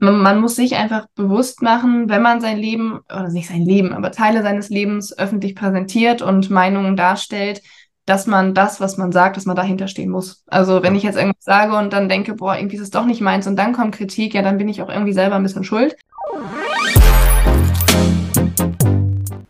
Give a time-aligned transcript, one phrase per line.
[0.00, 3.92] man, man muss sich einfach bewusst machen, wenn man sein Leben, oder nicht sein Leben,
[3.92, 7.62] aber Teile seines Lebens öffentlich präsentiert und Meinungen darstellt,
[8.06, 10.44] dass man das, was man sagt, dass man dahinter stehen muss.
[10.46, 13.20] Also wenn ich jetzt irgendwas sage und dann denke, boah, irgendwie ist es doch nicht
[13.20, 15.96] meins und dann kommt Kritik, ja, dann bin ich auch irgendwie selber ein bisschen schuld.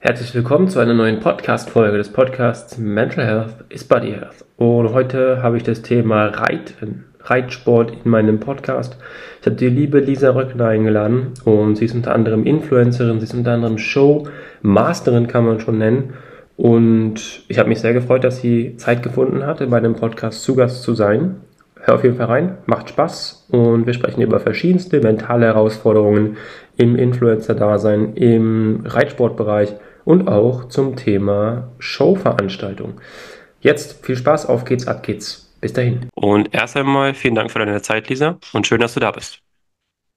[0.01, 4.45] Herzlich willkommen zu einer neuen Podcast-Folge des Podcasts Mental Health is Body Health.
[4.57, 8.97] Und heute habe ich das Thema Reiten, Reitsport in meinem Podcast.
[9.41, 13.35] Ich habe die liebe Lisa Röckner eingeladen und sie ist unter anderem Influencerin, sie ist
[13.35, 16.15] unter anderem Showmasterin, kann man schon nennen.
[16.57, 20.57] Und ich habe mich sehr gefreut, dass sie Zeit gefunden hat, bei dem Podcast zu
[20.57, 21.37] Gast zu sein.
[21.81, 26.37] Hör auf jeden Fall rein, macht Spaß und wir sprechen über verschiedenste mentale Herausforderungen
[26.77, 29.75] im Influencer-Dasein, im Reitsportbereich
[30.05, 32.95] und auch zum Thema Showveranstaltung.
[33.61, 35.48] Jetzt viel Spaß, auf geht's, ab geht's.
[35.61, 36.09] Bis dahin.
[36.15, 39.41] Und erst einmal vielen Dank für deine Zeit, Lisa, und schön, dass du da bist.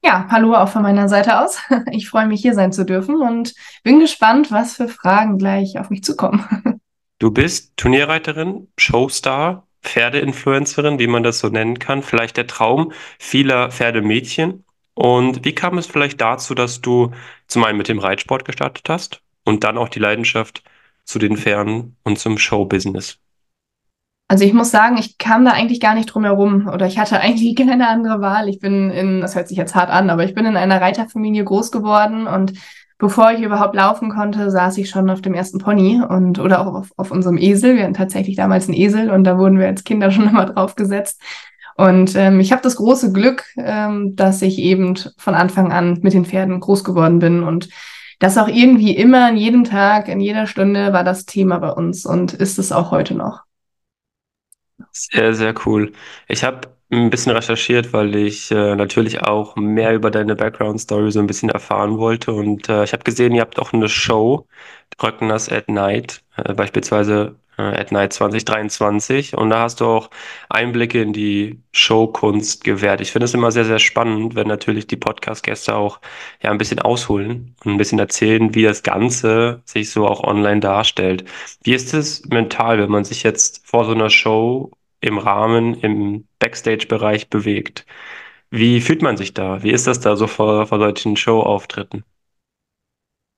[0.04, 1.60] Ja, hallo auch von meiner Seite aus.
[1.92, 5.90] Ich freue mich, hier sein zu dürfen und bin gespannt, was für Fragen gleich auf
[5.90, 6.80] mich zukommen.
[7.20, 13.70] Du bist Turnierreiterin, Showstar, Pferdeinfluencerin, wie man das so nennen kann, vielleicht der Traum vieler
[13.70, 14.66] Pferdemädchen.
[14.96, 17.12] Und wie kam es vielleicht dazu, dass du
[17.46, 20.64] zum einen mit dem Reitsport gestartet hast und dann auch die Leidenschaft
[21.04, 23.21] zu den Pferden und zum Showbusiness?
[24.32, 27.20] Also ich muss sagen, ich kam da eigentlich gar nicht drum herum oder ich hatte
[27.20, 28.48] eigentlich keine andere Wahl.
[28.48, 31.44] Ich bin in, das hört sich jetzt hart an, aber ich bin in einer Reiterfamilie
[31.44, 32.54] groß geworden und
[32.98, 36.74] bevor ich überhaupt laufen konnte, saß ich schon auf dem ersten Pony und oder auch
[36.74, 37.76] auf, auf unserem Esel.
[37.76, 40.76] Wir hatten tatsächlich damals einen Esel und da wurden wir als Kinder schon immer drauf
[40.76, 41.22] gesetzt.
[41.76, 46.14] Und ähm, ich habe das große Glück, ähm, dass ich eben von Anfang an mit
[46.14, 47.68] den Pferden groß geworden bin und
[48.20, 52.06] das auch irgendwie immer, in jedem Tag, in jeder Stunde war das Thema bei uns
[52.06, 53.42] und ist es auch heute noch.
[54.94, 55.94] Sehr, sehr cool.
[56.28, 61.20] Ich habe ein bisschen recherchiert, weil ich äh, natürlich auch mehr über deine Background-Story so
[61.22, 62.34] ein bisschen erfahren wollte.
[62.34, 64.48] Und äh, ich habe gesehen, ihr habt auch eine Show,
[65.02, 69.38] Röckners at Night, äh, beispielsweise äh, at Night 2023.
[69.38, 70.10] Und da hast du auch
[70.50, 73.00] Einblicke in die Showkunst gewährt.
[73.00, 76.02] Ich finde es immer sehr, sehr spannend, wenn natürlich die Podcast-Gäste auch
[76.42, 80.60] ja ein bisschen ausholen und ein bisschen erzählen, wie das Ganze sich so auch online
[80.60, 81.24] darstellt.
[81.64, 86.28] Wie ist es mental, wenn man sich jetzt vor so einer Show im Rahmen, im
[86.40, 87.86] Backstage-Bereich bewegt.
[88.50, 89.64] Wie fühlt man sich da?
[89.64, 92.04] Wie ist das da so vor, vor solchen Show-Auftritten?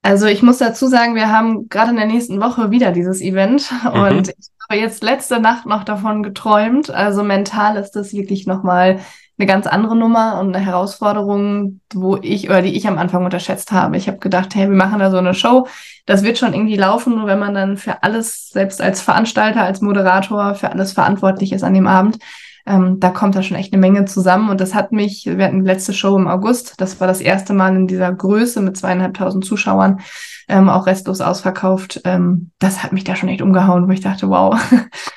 [0.01, 3.71] Also ich muss dazu sagen, wir haben gerade in der nächsten Woche wieder dieses Event
[3.83, 4.01] mhm.
[4.01, 6.89] und ich habe jetzt letzte Nacht noch davon geträumt.
[6.89, 8.99] Also mental ist das wirklich nochmal
[9.37, 13.71] eine ganz andere Nummer und eine Herausforderung, wo ich oder die ich am Anfang unterschätzt
[13.71, 13.97] habe.
[13.97, 15.67] Ich habe gedacht, hey, wir machen da so eine Show,
[16.05, 19.81] das wird schon irgendwie laufen, nur wenn man dann für alles, selbst als Veranstalter, als
[19.81, 22.17] Moderator, für alles verantwortlich ist an dem Abend.
[22.65, 24.49] Ähm, da kommt da schon echt eine Menge zusammen.
[24.49, 27.53] Und das hat mich, wir hatten die letzte Show im August, das war das erste
[27.53, 29.99] Mal in dieser Größe mit zweieinhalbtausend Zuschauern,
[30.47, 32.01] ähm, auch restlos ausverkauft.
[32.05, 34.57] Ähm, das hat mich da schon echt umgehauen, wo ich dachte, wow.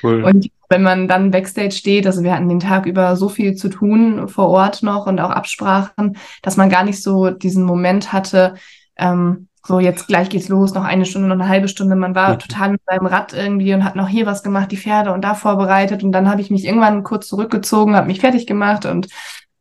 [0.02, 0.24] Cool.
[0.24, 3.68] Und wenn man dann Backstage steht, also wir hatten den Tag über so viel zu
[3.68, 8.54] tun vor Ort noch und auch Absprachen, dass man gar nicht so diesen Moment hatte,
[8.96, 11.97] ähm, so jetzt gleich geht's los, noch eine Stunde, noch eine halbe Stunde.
[11.97, 12.38] Man war mhm.
[12.38, 15.34] total mit seinem Rad irgendwie und hat noch hier was gemacht, die Pferde und da
[15.34, 16.03] vorbereitet.
[16.03, 19.09] Und dann habe ich mich irgendwann kurz zurückgezogen, habe mich fertig gemacht und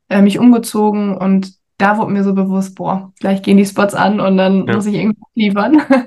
[0.09, 4.19] äh, mich umgezogen und da wurde mir so bewusst, boah, gleich gehen die Spots an
[4.19, 4.75] und dann ja.
[4.75, 5.81] muss ich irgendwas liefern.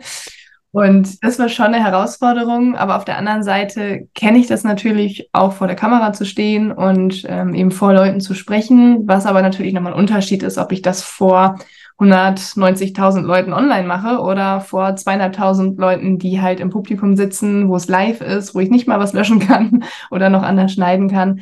[0.70, 5.30] Und das war schon eine Herausforderung, aber auf der anderen Seite kenne ich das natürlich
[5.32, 9.40] auch vor der Kamera zu stehen und ähm, eben vor Leuten zu sprechen, was aber
[9.40, 11.58] natürlich nochmal ein Unterschied ist, ob ich das vor
[11.98, 17.88] 190.000 Leuten online mache oder vor zweieinhalbtausend Leuten, die halt im Publikum sitzen, wo es
[17.88, 21.40] live ist, wo ich nicht mal was löschen kann oder noch anders schneiden kann.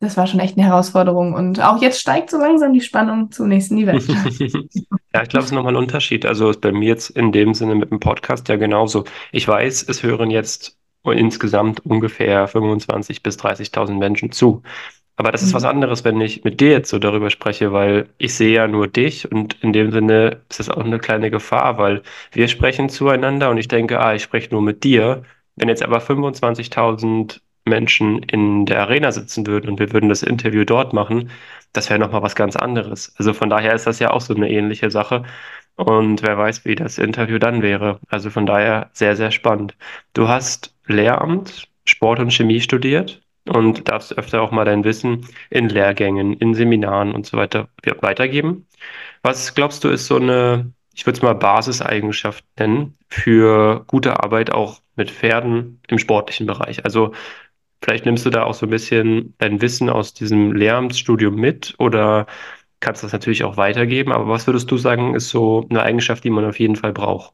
[0.00, 1.34] Das war schon echt eine Herausforderung.
[1.34, 4.06] Und auch jetzt steigt so langsam die Spannung zum nächsten Event.
[5.12, 6.24] ja, ich glaube, es ist nochmal ein Unterschied.
[6.24, 9.04] Also ist bei mir jetzt in dem Sinne mit dem Podcast ja genauso.
[9.32, 14.62] Ich weiß, es hören jetzt insgesamt ungefähr 25.000 bis 30.000 Menschen zu.
[15.18, 15.70] Aber das ist was mhm.
[15.70, 19.30] anderes, wenn ich mit dir jetzt so darüber spreche, weil ich sehe ja nur dich
[19.30, 23.58] und in dem Sinne ist das auch eine kleine Gefahr, weil wir sprechen zueinander und
[23.58, 25.24] ich denke, ah, ich spreche nur mit dir.
[25.56, 30.64] Wenn jetzt aber 25.000 Menschen in der Arena sitzen würden und wir würden das Interview
[30.64, 31.30] dort machen,
[31.72, 33.12] das wäre nochmal was ganz anderes.
[33.18, 35.24] Also von daher ist das ja auch so eine ähnliche Sache.
[35.76, 37.98] Und wer weiß, wie das Interview dann wäre.
[38.08, 39.76] Also von daher sehr, sehr spannend.
[40.14, 45.68] Du hast Lehramt, Sport und Chemie studiert und darfst öfter auch mal dein Wissen in
[45.68, 47.68] Lehrgängen, in Seminaren und so weiter
[48.00, 48.66] weitergeben.
[49.22, 54.52] Was glaubst du, ist so eine, ich würde es mal Basiseigenschaft nennen, für gute Arbeit
[54.52, 56.84] auch mit Pferden im sportlichen Bereich?
[56.84, 57.12] Also
[57.82, 62.26] vielleicht nimmst du da auch so ein bisschen dein Wissen aus diesem Lehramtsstudium mit oder
[62.80, 66.30] kannst das natürlich auch weitergeben, aber was würdest du sagen, ist so eine Eigenschaft, die
[66.30, 67.32] man auf jeden Fall braucht?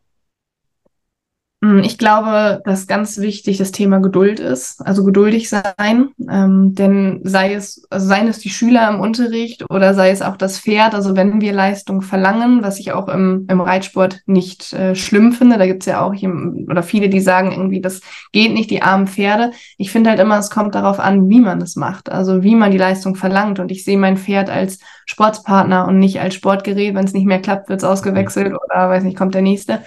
[1.64, 7.20] Hm, ich glaube, dass ganz wichtig das Thema Geduld ist, also geduldig sein, ähm, denn
[7.25, 10.94] sei es, also seien es die Schüler im Unterricht oder sei es auch das Pferd,
[10.94, 15.56] also wenn wir Leistung verlangen, was ich auch im, im Reitsport nicht äh, schlimm finde,
[15.56, 18.02] da gibt's ja auch jemand, oder viele, die sagen irgendwie, das
[18.32, 19.52] geht nicht, die armen Pferde.
[19.78, 22.72] Ich finde halt immer, es kommt darauf an, wie man das macht, also wie man
[22.72, 23.58] die Leistung verlangt.
[23.58, 27.40] Und ich sehe mein Pferd als Sportspartner und nicht als Sportgerät, wenn es nicht mehr
[27.40, 29.81] klappt, wird's ausgewechselt oder weiß nicht, kommt der nächste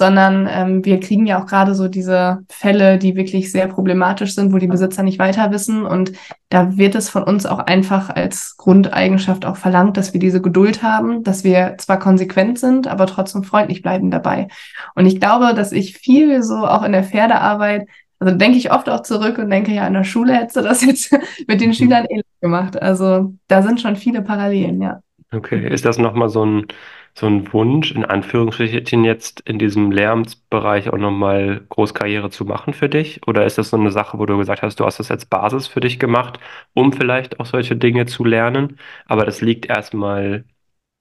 [0.00, 4.50] sondern ähm, wir kriegen ja auch gerade so diese Fälle, die wirklich sehr problematisch sind,
[4.50, 5.84] wo die Besitzer nicht weiter wissen.
[5.84, 6.12] Und
[6.48, 10.82] da wird es von uns auch einfach als Grundeigenschaft auch verlangt, dass wir diese Geduld
[10.82, 14.48] haben, dass wir zwar konsequent sind, aber trotzdem freundlich bleiben dabei.
[14.94, 17.86] Und ich glaube, dass ich viel so auch in der Pferdearbeit
[18.22, 20.84] also denke ich oft auch zurück und denke, ja, in der Schule hättest du das
[20.84, 21.10] jetzt
[21.46, 21.72] mit den.
[21.72, 22.80] Schülern ähnlich gemacht.
[22.80, 25.00] Also da sind schon viele Parallelen, ja.
[25.32, 26.66] Okay, ist das nochmal so ein
[27.14, 32.88] so ein Wunsch, in Anführungsstrichen jetzt in diesem Lehramtsbereich auch nochmal Großkarriere zu machen für
[32.88, 33.20] dich?
[33.26, 35.66] Oder ist das so eine Sache, wo du gesagt hast, du hast das als Basis
[35.66, 36.38] für dich gemacht,
[36.74, 40.44] um vielleicht auch solche Dinge zu lernen, aber das liegt erstmal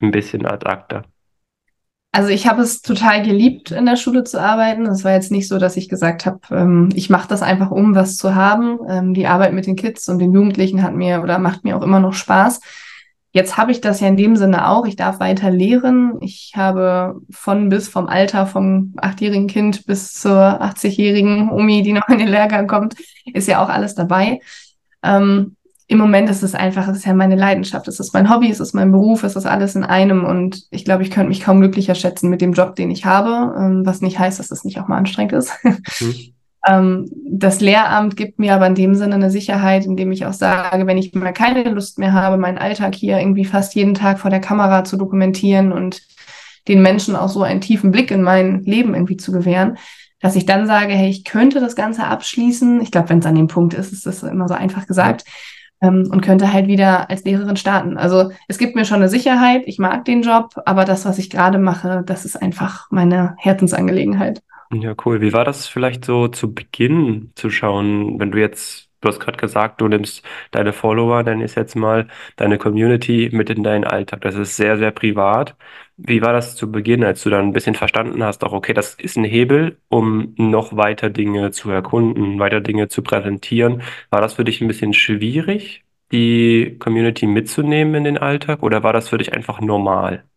[0.02, 1.04] ein bisschen ad acta?
[2.12, 4.88] Also ich habe es total geliebt, in der Schule zu arbeiten.
[4.88, 7.94] Es war jetzt nicht so, dass ich gesagt habe, ähm, ich mache das einfach, um
[7.94, 8.80] was zu haben.
[8.90, 11.84] Ähm, die Arbeit mit den Kids und den Jugendlichen hat mir oder macht mir auch
[11.84, 12.62] immer noch Spaß.
[13.32, 14.86] Jetzt habe ich das ja in dem Sinne auch.
[14.88, 16.18] Ich darf weiter lehren.
[16.22, 22.08] Ich habe von bis vom Alter vom achtjährigen Kind bis zur 80-jährigen Omi, die noch
[22.10, 22.96] in den Lehrgang kommt,
[23.32, 24.40] ist ja auch alles dabei.
[25.04, 25.56] Ähm,
[25.86, 28.60] Im Moment ist es einfach, es ist ja meine Leidenschaft, es ist mein Hobby, es
[28.60, 31.60] ist mein Beruf, es ist alles in einem und ich glaube, ich könnte mich kaum
[31.62, 34.80] glücklicher schätzen mit dem Job, den ich habe, ähm, was nicht heißt, dass es nicht
[34.80, 35.54] auch mal anstrengend ist.
[35.64, 36.34] Mhm.
[36.68, 40.86] Ähm, das Lehramt gibt mir aber in dem Sinne eine Sicherheit, indem ich auch sage,
[40.88, 44.30] wenn ich mal keine Lust mehr habe, meinen Alltag hier irgendwie fast jeden Tag vor
[44.30, 46.02] der Kamera zu dokumentieren und
[46.68, 49.78] den Menschen auch so einen tiefen Blick in mein Leben irgendwie zu gewähren,
[50.20, 52.82] dass ich dann sage, hey, ich könnte das Ganze abschließen.
[52.82, 55.24] Ich glaube, wenn es an dem Punkt ist, ist das immer so einfach gesagt.
[55.82, 57.98] Ähm, und könnte halt wieder als Lehrerin starten.
[57.98, 61.30] Also es gibt mir schon eine Sicherheit, ich mag den Job, aber das, was ich
[61.30, 64.42] gerade mache, das ist einfach meine Herzensangelegenheit.
[64.72, 65.20] Ja, cool.
[65.22, 69.38] Wie war das vielleicht so zu Beginn zu schauen, wenn du jetzt, du hast gerade
[69.40, 74.22] gesagt, du nimmst deine Follower, dann ist jetzt mal deine Community mit in deinen Alltag.
[74.22, 75.56] Das ist sehr, sehr privat.
[75.98, 78.94] Wie war das zu Beginn, als du dann ein bisschen verstanden hast, auch okay, das
[78.94, 83.82] ist ein Hebel, um noch weiter Dinge zu erkunden, weiter Dinge zu präsentieren.
[84.12, 88.94] War das für dich ein bisschen schwierig, die Community mitzunehmen in den Alltag, oder war
[88.94, 90.29] das für dich einfach normal?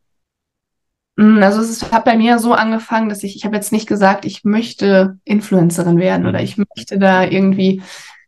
[1.17, 4.25] Mm, also es hat bei mir so angefangen, dass ich, ich habe jetzt nicht gesagt,
[4.25, 6.29] ich möchte Influencerin werden mhm.
[6.29, 7.83] oder ich möchte da irgendwie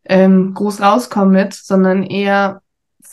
[0.05, 2.61] ähm, groß rauskommen mit, sondern eher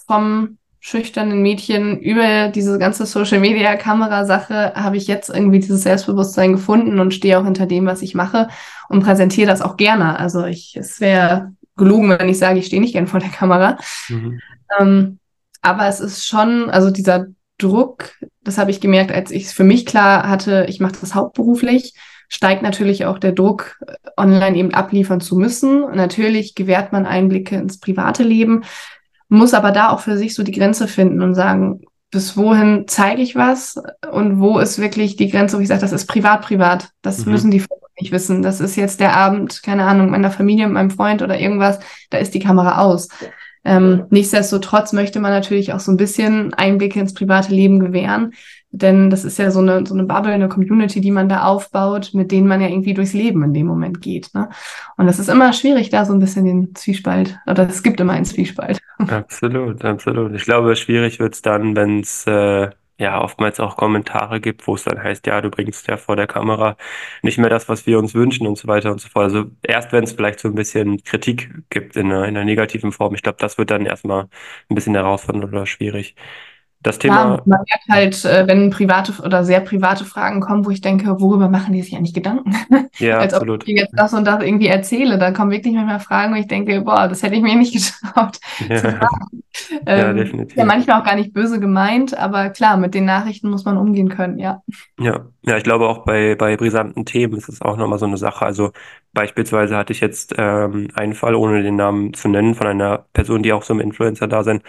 [0.07, 5.83] vom schüchternen Mädchen über diese ganze Social Media Kamera Sache habe ich jetzt irgendwie dieses
[5.83, 8.49] Selbstbewusstsein gefunden und stehe auch hinter dem, was ich mache
[8.89, 10.17] und präsentiere das auch gerne.
[10.17, 13.77] Also ich, es wäre gelogen, wenn ich sage, ich stehe nicht gern vor der Kamera.
[14.09, 14.39] Mhm.
[14.79, 15.19] Ähm,
[15.61, 17.27] aber es ist schon, also dieser
[17.59, 21.15] Druck, das habe ich gemerkt, als ich es für mich klar hatte, ich mache das
[21.15, 21.93] hauptberuflich,
[22.27, 23.77] steigt natürlich auch der Druck,
[24.17, 25.81] online eben abliefern zu müssen.
[25.93, 28.63] Natürlich gewährt man Einblicke ins private Leben,
[29.27, 33.21] muss aber da auch für sich so die Grenze finden und sagen, bis wohin zeige
[33.21, 36.89] ich was und wo ist wirklich die Grenze, wo ich sage, das ist privat, privat.
[37.01, 37.31] Das mhm.
[37.31, 37.63] müssen die
[37.99, 38.41] nicht wissen.
[38.41, 41.79] Das ist jetzt der Abend, keine Ahnung, meiner Familie, meinem Freund oder irgendwas,
[42.09, 43.07] da ist die Kamera aus.
[43.63, 48.33] Ähm, nichtsdestotrotz möchte man natürlich auch so ein bisschen Einblicke ins private Leben gewähren,
[48.71, 52.11] denn das ist ja so eine, so eine Bubble, eine Community, die man da aufbaut,
[52.13, 54.33] mit denen man ja irgendwie durchs Leben in dem Moment geht.
[54.33, 54.49] Ne?
[54.97, 58.13] Und das ist immer schwierig, da so ein bisschen den Zwiespalt, oder es gibt immer
[58.13, 58.79] einen Zwiespalt.
[58.97, 60.33] Absolut, absolut.
[60.33, 62.69] Ich glaube, schwierig wird's dann, wenn es äh,
[63.01, 66.27] ja oftmals auch Kommentare gibt, wo es dann heißt, ja, du bringst ja vor der
[66.27, 66.77] Kamera
[67.21, 69.25] nicht mehr das, was wir uns wünschen und so weiter und so fort.
[69.25, 72.91] Also erst wenn es vielleicht so ein bisschen Kritik gibt in einer, in einer negativen
[72.91, 74.29] Form, ich glaube, das wird dann erstmal
[74.69, 76.15] ein bisschen herausfordernd oder schwierig.
[76.83, 77.15] Das Thema.
[77.15, 81.19] Ja, man merkt halt, äh, wenn private oder sehr private Fragen kommen, wo ich denke,
[81.19, 82.55] worüber machen die sich eigentlich Gedanken?
[82.97, 83.63] Ja, Als absolut.
[83.63, 85.17] ob ich jetzt das und das irgendwie erzähle.
[85.17, 87.73] Da kommen wirklich manchmal Fragen, wo ich denke, boah, das hätte ich mir nicht
[88.03, 88.75] getraut ja.
[88.75, 89.43] zu fragen.
[89.87, 90.57] ja, ähm, definitiv.
[90.57, 94.09] Ja, manchmal auch gar nicht böse gemeint, aber klar, mit den Nachrichten muss man umgehen
[94.09, 94.61] können, ja.
[94.99, 98.17] Ja, ja, ich glaube auch bei, bei brisanten Themen ist es auch nochmal so eine
[98.17, 98.45] Sache.
[98.45, 98.71] Also
[99.13, 103.41] beispielsweise hatte ich jetzt ähm, einen Fall, ohne den Namen zu nennen, von einer Person,
[103.41, 104.61] die auch so im Influencer-Dasein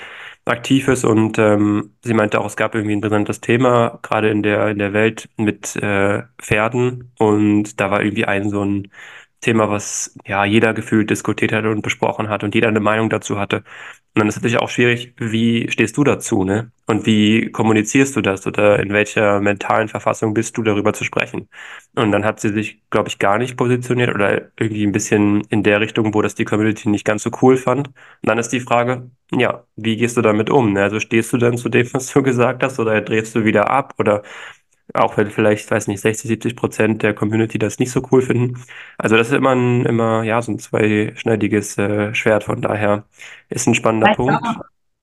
[0.44, 4.42] aktiv ist und ähm, sie meinte auch, es gab irgendwie ein brisantes Thema, gerade in
[4.42, 8.88] der, in der Welt mit äh, Pferden und da war irgendwie ein so ein
[9.42, 13.38] Thema, was ja jeder gefühlt diskutiert hat und besprochen hat und jeder eine Meinung dazu
[13.38, 13.64] hatte.
[14.14, 16.70] Und dann ist natürlich auch schwierig, wie stehst du dazu, ne?
[16.86, 21.48] Und wie kommunizierst du das oder in welcher mentalen Verfassung bist du, darüber zu sprechen?
[21.94, 25.62] Und dann hat sie sich, glaube ich, gar nicht positioniert oder irgendwie ein bisschen in
[25.62, 27.88] der Richtung, wo das die Community nicht ganz so cool fand.
[27.88, 30.74] Und dann ist die Frage, ja, wie gehst du damit um?
[30.74, 30.82] Ne?
[30.82, 33.94] Also stehst du dann zu dem, was du gesagt hast oder drehst du wieder ab
[33.98, 34.22] oder
[34.94, 38.62] auch wenn vielleicht, weiß nicht, 60, 70 Prozent der Community das nicht so cool finden.
[38.98, 42.44] Also das ist immer ein, immer, ja, so ein zweischneidiges äh, Schwert.
[42.44, 43.04] Von daher
[43.48, 44.44] ist ein spannender ja, Punkt.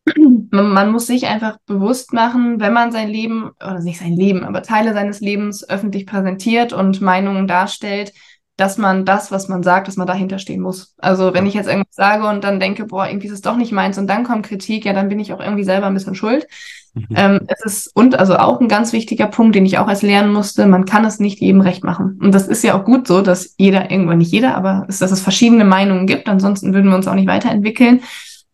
[0.52, 4.64] Man muss sich einfach bewusst machen, wenn man sein Leben, oder nicht sein Leben, aber
[4.64, 8.14] Teile seines Lebens öffentlich präsentiert und Meinungen darstellt,
[8.60, 10.94] dass man das, was man sagt, dass man dahinter stehen muss.
[10.98, 13.72] Also wenn ich jetzt irgendwas sage und dann denke, boah, irgendwie ist es doch nicht
[13.72, 16.48] meins und dann kommt Kritik, ja, dann bin ich auch irgendwie selber ein bisschen schuld.
[16.94, 17.08] Mhm.
[17.16, 20.34] Ähm, es ist, und also auch ein ganz wichtiger Punkt, den ich auch als lernen
[20.34, 22.20] musste, man kann es nicht jedem recht machen.
[22.22, 25.12] Und das ist ja auch gut so, dass jeder, irgendwann nicht jeder, aber ist, dass
[25.12, 28.02] es verschiedene Meinungen gibt, ansonsten würden wir uns auch nicht weiterentwickeln.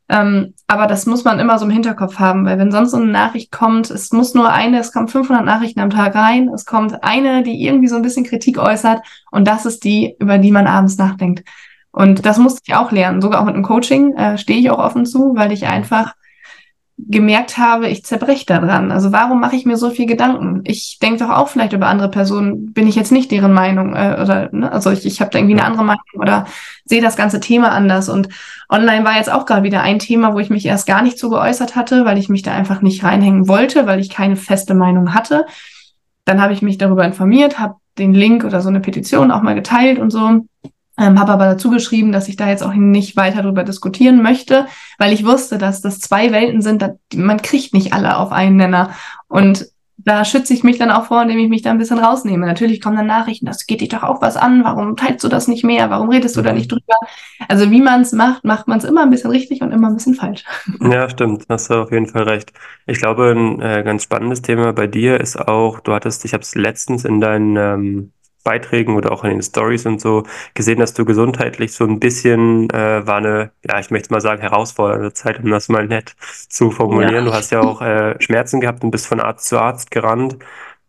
[0.08, 3.08] Ähm, aber das muss man immer so im Hinterkopf haben, weil wenn sonst so eine
[3.08, 7.04] Nachricht kommt, es muss nur eine, es kommen 500 Nachrichten am Tag rein, es kommt
[7.04, 10.68] eine, die irgendwie so ein bisschen Kritik äußert und das ist die, über die man
[10.68, 11.44] abends nachdenkt.
[11.92, 14.80] Und das musste ich auch lernen, sogar auch mit dem Coaching äh, stehe ich auch
[14.80, 16.14] offen zu, weil ich einfach
[16.98, 18.92] gemerkt habe, ich zerbreche daran.
[18.92, 20.62] Also warum mache ich mir so viel Gedanken?
[20.64, 24.18] Ich denke doch auch vielleicht über andere Personen, bin ich jetzt nicht deren Meinung äh,
[24.22, 24.72] oder ne?
[24.72, 26.46] also ich, ich habe da irgendwie eine andere Meinung oder
[26.86, 28.08] sehe das ganze Thema anders.
[28.08, 28.30] Und
[28.70, 31.30] online war jetzt auch gerade wieder ein Thema, wo ich mich erst gar nicht so
[31.30, 35.14] geäußert hatte, weil ich mich da einfach nicht reinhängen wollte, weil ich keine feste Meinung
[35.14, 35.46] hatte.
[36.24, 39.56] Dann habe ich mich darüber informiert, habe den Link oder so eine Petition auch mal
[39.56, 40.46] geteilt und so
[40.98, 44.68] ähm, habe aber dazu geschrieben, dass ich da jetzt auch nicht weiter darüber diskutieren möchte,
[44.98, 48.92] weil ich wusste, dass das zwei Welten sind, man kriegt nicht alle auf einen Nenner.
[49.28, 52.46] Und da schütze ich mich dann auch vor, indem ich mich da ein bisschen rausnehme.
[52.46, 55.48] Natürlich kommen dann Nachrichten, das geht dich doch auch was an, warum teilst du das
[55.48, 56.96] nicht mehr, warum redest du da nicht drüber?
[57.48, 59.96] Also wie man es macht, macht man es immer ein bisschen richtig und immer ein
[59.96, 60.44] bisschen falsch.
[60.82, 62.54] Ja, stimmt, hast du auf jeden Fall recht.
[62.86, 66.44] Ich glaube, ein äh, ganz spannendes Thema bei dir ist auch, du hattest, ich habe
[66.44, 68.12] es letztens in deinen ähm,
[68.46, 70.24] Beiträgen oder auch in den Stories und so
[70.54, 74.40] gesehen, dass du gesundheitlich so ein bisschen äh, war eine, ja, ich möchte mal sagen,
[74.42, 76.16] herausfordernde Zeit, um das mal nett
[76.48, 77.26] zu formulieren.
[77.26, 77.32] Ja.
[77.32, 80.38] Du hast ja auch äh, Schmerzen gehabt und bist von Arzt zu Arzt gerannt.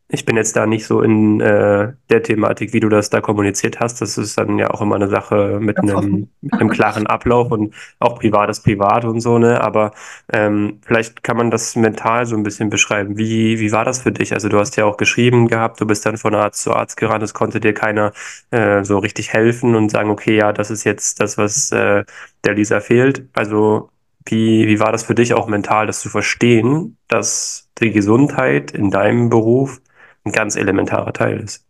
[0.09, 3.81] Ich bin jetzt da nicht so in äh, der Thematik, wie du das da kommuniziert
[3.81, 4.01] hast.
[4.01, 7.75] Das ist dann ja auch immer eine Sache mit einem, mit einem klaren Ablauf und
[7.99, 9.61] auch privates Privat und so, ne?
[9.61, 9.91] Aber
[10.33, 13.19] ähm, vielleicht kann man das mental so ein bisschen beschreiben.
[13.19, 14.33] Wie, wie war das für dich?
[14.33, 17.25] Also du hast ja auch geschrieben gehabt, du bist dann von Arzt zu Arzt gerannt,
[17.25, 18.13] es konnte dir keiner
[18.53, 22.05] äh, so richtig helfen und sagen, okay, ja, das ist jetzt das, was äh,
[22.45, 23.29] der Lisa fehlt.
[23.35, 23.91] Also
[24.25, 28.91] wie, wie war das für dich auch mental, das zu verstehen, dass die Gesundheit in
[28.91, 29.81] deinem Beruf
[30.27, 31.65] ein ganz elementarer Teil ist.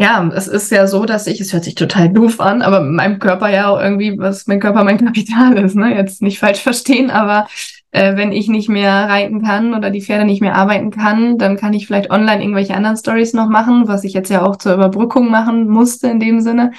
[0.00, 2.92] Ja, es ist ja so, dass ich, es hört sich total doof an, aber mit
[2.92, 5.94] meinem Körper ja auch irgendwie, was mein Körper mein Kapital ist, ne?
[5.94, 7.48] Jetzt nicht falsch verstehen, aber
[7.90, 11.56] äh, wenn ich nicht mehr reiten kann oder die Pferde nicht mehr arbeiten kann, dann
[11.56, 14.74] kann ich vielleicht online irgendwelche anderen Stories noch machen, was ich jetzt ja auch zur
[14.74, 16.72] Überbrückung machen musste in dem Sinne.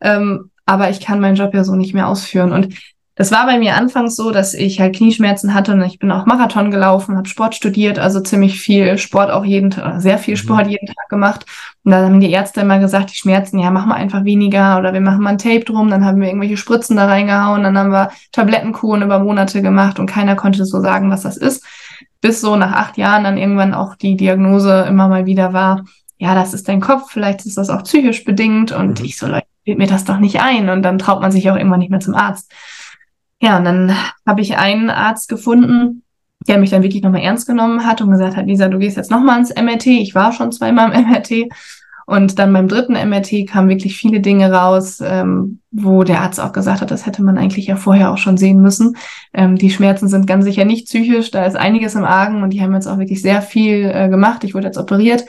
[0.00, 2.52] Ähm, aber ich kann meinen Job ja so nicht mehr ausführen.
[2.52, 2.74] Und
[3.16, 6.26] das war bei mir anfangs so, dass ich halt Knieschmerzen hatte und ich bin auch
[6.26, 10.38] Marathon gelaufen, habe Sport studiert, also ziemlich viel Sport auch jeden Tag, sehr viel mhm.
[10.38, 11.46] Sport jeden Tag gemacht.
[11.82, 14.92] Und da haben die Ärzte immer gesagt, die Schmerzen, ja, machen wir einfach weniger oder
[14.92, 17.90] wir machen mal ein Tape drum, dann haben wir irgendwelche Spritzen da reingehauen, dann haben
[17.90, 21.64] wir Tablettenkuren über Monate gemacht und keiner konnte so sagen, was das ist.
[22.20, 25.84] Bis so nach acht Jahren dann irgendwann auch die Diagnose immer mal wieder war,
[26.18, 29.06] ja, das ist dein Kopf, vielleicht ist das auch psychisch bedingt und mhm.
[29.06, 31.80] ich so, Leute, mir das doch nicht ein und dann traut man sich auch irgendwann
[31.80, 32.52] nicht mehr zum Arzt.
[33.40, 33.94] Ja, und dann
[34.26, 36.02] habe ich einen Arzt gefunden,
[36.48, 39.10] der mich dann wirklich nochmal ernst genommen hat und gesagt hat, Lisa, du gehst jetzt
[39.10, 39.86] nochmal ins MRT.
[39.86, 41.50] Ich war schon zweimal im MRT.
[42.08, 46.52] Und dann beim dritten MRT kamen wirklich viele Dinge raus, ähm, wo der Arzt auch
[46.52, 48.96] gesagt hat, das hätte man eigentlich ja vorher auch schon sehen müssen.
[49.34, 52.62] Ähm, die Schmerzen sind ganz sicher nicht psychisch, da ist einiges im Argen und die
[52.62, 54.44] haben jetzt auch wirklich sehr viel äh, gemacht.
[54.44, 55.24] Ich wurde jetzt operiert.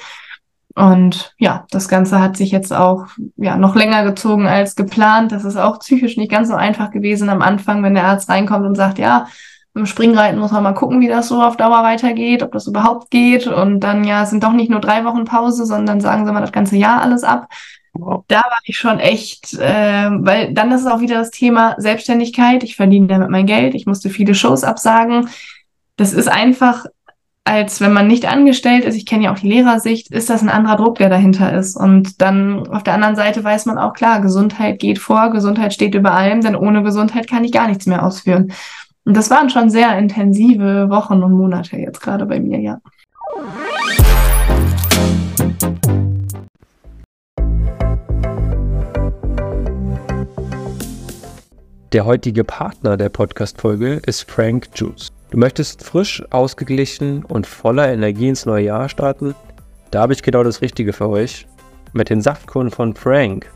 [0.77, 5.31] Und ja, das Ganze hat sich jetzt auch ja noch länger gezogen als geplant.
[5.31, 8.63] Das ist auch psychisch nicht ganz so einfach gewesen am Anfang, wenn der Arzt reinkommt
[8.63, 9.25] und sagt, ja,
[9.73, 13.09] im Springreiten muss man mal gucken, wie das so auf Dauer weitergeht, ob das überhaupt
[13.09, 13.47] geht.
[13.47, 16.41] Und dann ja, es sind doch nicht nur drei Wochen Pause, sondern sagen sie mal
[16.41, 17.47] das ganze Jahr alles ab.
[18.27, 22.63] Da war ich schon echt, äh, weil dann ist es auch wieder das Thema Selbstständigkeit.
[22.63, 23.73] Ich verdiene damit mein Geld.
[23.73, 25.27] Ich musste viele Shows absagen.
[25.95, 26.85] Das ist einfach
[27.47, 30.49] als wenn man nicht angestellt ist, ich kenne ja auch die Lehrersicht, ist das ein
[30.49, 31.77] anderer Druck, der dahinter ist.
[31.77, 35.95] Und dann auf der anderen Seite weiß man auch klar, Gesundheit geht vor, Gesundheit steht
[35.95, 38.51] über allem, denn ohne Gesundheit kann ich gar nichts mehr ausführen.
[39.05, 42.79] Und das waren schon sehr intensive Wochen und Monate jetzt gerade bei mir, ja.
[51.93, 55.16] Der heutige Partner der Podcast-Folge ist Frank Juice.
[55.29, 59.35] Du möchtest frisch, ausgeglichen und voller Energie ins neue Jahr starten?
[59.91, 61.45] Da habe ich genau das Richtige für euch.
[61.91, 63.51] Mit den Saftkuren von Frank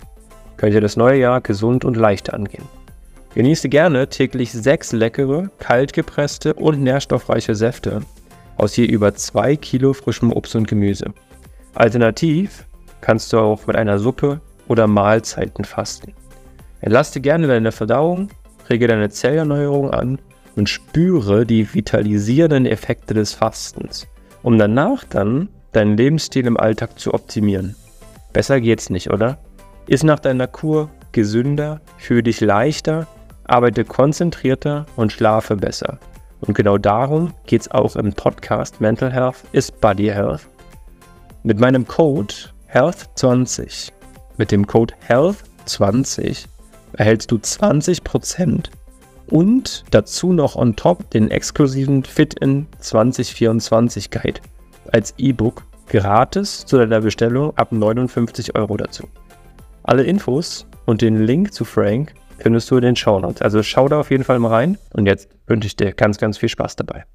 [0.58, 2.66] könnt ihr das neue Jahr gesund und leicht angehen.
[3.36, 8.02] Genieße gerne täglich sechs leckere, kaltgepresste und nährstoffreiche Säfte
[8.58, 11.14] aus je über zwei Kilo frischem Obst und Gemüse.
[11.74, 12.66] Alternativ
[13.00, 16.14] kannst du auch mit einer Suppe oder Mahlzeiten fasten.
[16.82, 18.30] Entlaste gerne deine Verdauung,
[18.70, 20.20] rege deine Zellerneuerung an
[20.56, 24.08] und spüre die vitalisierenden Effekte des Fastens,
[24.44, 27.76] um danach dann deinen Lebensstil im Alltag zu optimieren.
[28.34, 29.38] Besser geht's nicht, oder?
[29.88, 33.08] Ist nach deiner Kur gesünder, fühle dich leichter
[33.52, 36.00] arbeite konzentrierter und schlafe besser.
[36.40, 40.48] Und genau darum geht es auch im Podcast Mental Health is Body Health.
[41.44, 42.34] Mit meinem Code
[42.74, 43.92] Health20,
[44.38, 46.46] mit dem Code Health20
[46.94, 48.70] erhältst du 20%
[49.32, 54.42] und dazu noch on top den exklusiven Fit-In 2024 Guide
[54.92, 59.08] als E-Book gratis zu deiner Bestellung ab 59 Euro dazu.
[59.84, 63.42] Alle Infos und den Link zu Frank findest du in den Shownotes.
[63.42, 66.38] Also schau da auf jeden Fall mal rein und jetzt wünsche ich dir ganz, ganz
[66.38, 67.06] viel Spaß dabei.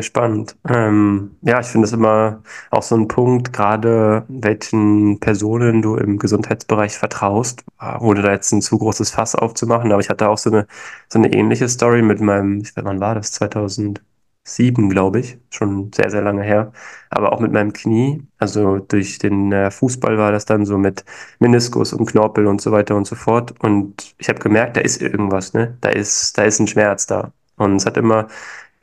[0.00, 0.56] Spannend.
[0.66, 6.18] Ähm, ja, ich finde es immer auch so ein Punkt, gerade welchen Personen du im
[6.18, 7.64] Gesundheitsbereich vertraust,
[8.00, 9.92] ohne da jetzt ein zu großes Fass aufzumachen.
[9.92, 10.66] Aber ich hatte auch so eine,
[11.08, 13.32] so eine ähnliche Story mit meinem, ich weiß, wann war das?
[13.32, 14.02] 2000,
[14.46, 16.72] sieben, glaube ich, schon sehr, sehr lange her.
[17.10, 21.04] Aber auch mit meinem Knie, also durch den äh, Fußball war das dann so mit
[21.40, 23.54] Meniskus und Knorpel und so weiter und so fort.
[23.60, 25.76] Und ich habe gemerkt, da ist irgendwas, ne?
[25.80, 27.32] Da ist, da ist ein Schmerz da.
[27.56, 28.28] Und es hat immer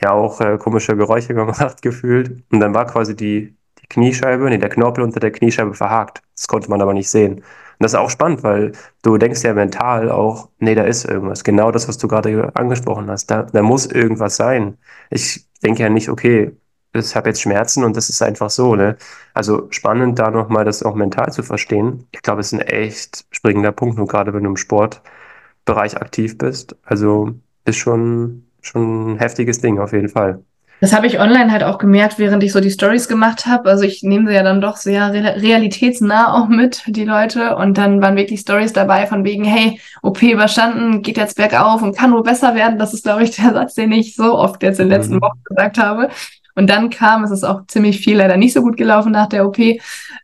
[0.02, 2.44] ja auch äh, komische Geräusche gemacht gefühlt.
[2.52, 6.22] Und dann war quasi die, die Kniescheibe, nee, der Knorpel unter der Kniescheibe verhakt.
[6.36, 7.36] Das konnte man aber nicht sehen.
[7.36, 11.44] Und das ist auch spannend, weil du denkst ja mental auch, nee, da ist irgendwas.
[11.44, 13.28] Genau das, was du gerade angesprochen hast.
[13.32, 14.78] Da, da muss irgendwas sein.
[15.10, 16.52] Ich denke ja nicht, okay,
[16.94, 18.76] ich habe jetzt Schmerzen und das ist einfach so.
[18.76, 18.98] Ne?
[19.34, 22.08] Also spannend, da nochmal das auch mental zu verstehen.
[22.12, 26.38] Ich glaube, es ist ein echt springender Punkt, nur gerade wenn du im Sportbereich aktiv
[26.38, 26.76] bist.
[26.84, 27.34] Also
[27.66, 30.44] ist schon, schon ein heftiges Ding auf jeden Fall.
[30.82, 33.70] Das habe ich online halt auch gemerkt, während ich so die Stories gemacht habe.
[33.70, 37.56] Also ich nehme sie ja dann doch sehr realitätsnah auch mit, die Leute.
[37.56, 41.96] Und dann waren wirklich Stories dabei von wegen, hey, OP überstanden, geht jetzt bergauf und
[41.96, 42.80] kann nur besser werden.
[42.80, 45.22] Das ist, glaube ich, der Satz, den ich so oft jetzt in den letzten mhm.
[45.22, 46.10] Wochen gesagt habe.
[46.56, 49.46] Und dann kam, es ist auch ziemlich viel leider nicht so gut gelaufen nach der
[49.46, 49.58] OP.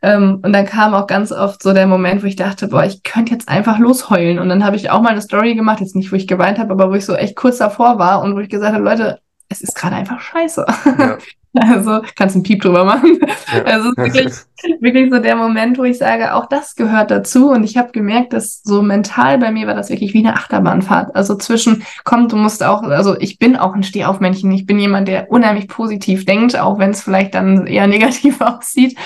[0.02, 3.02] Ähm, und dann kam auch ganz oft so der Moment, wo ich dachte, boah, ich
[3.02, 4.38] könnte jetzt einfach losheulen.
[4.38, 6.72] Und dann habe ich auch mal eine Story gemacht, jetzt nicht, wo ich geweint habe,
[6.72, 9.62] aber wo ich so echt kurz davor war und wo ich gesagt habe, Leute, es
[9.62, 10.66] ist gerade einfach scheiße.
[10.98, 11.18] Ja.
[11.60, 13.18] Also kannst einen Piep drüber machen.
[13.52, 13.62] Ja.
[13.64, 14.32] Also wirklich,
[14.80, 17.50] wirklich so der Moment, wo ich sage, auch das gehört dazu.
[17.50, 21.14] Und ich habe gemerkt, dass so mental bei mir war das wirklich wie eine Achterbahnfahrt.
[21.14, 24.50] Also zwischen, komm, du musst auch, also ich bin auch ein Stehaufmännchen.
[24.52, 28.96] Ich bin jemand, der unheimlich positiv denkt, auch wenn es vielleicht dann eher negativ aussieht.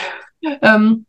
[0.61, 1.07] Ähm,